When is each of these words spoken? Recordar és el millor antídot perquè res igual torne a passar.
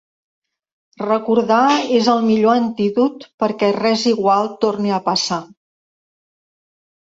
Recordar 1.03 1.65
és 1.97 2.09
el 2.13 2.23
millor 2.31 2.57
antídot 2.63 3.29
perquè 3.45 3.71
res 3.77 4.07
igual 4.15 4.51
torne 4.67 4.97
a 4.99 5.03
passar. 5.13 5.41